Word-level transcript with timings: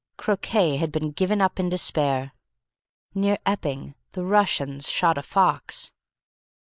Croquet 0.17 0.77
had 0.77 0.91
been 0.91 1.11
given 1.11 1.41
up 1.41 1.59
in 1.59 1.69
despair. 1.69 2.31
Near 3.13 3.37
Epping 3.45 3.93
the 4.13 4.25
Russians 4.25 4.89
shot 4.89 5.15
a 5.15 5.21
fox.... 5.21 5.93